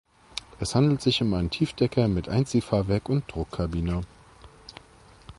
[0.59, 4.01] Es handelt sich um einen Tiefdecker mit Einziehfahrwerk und Druckkabine.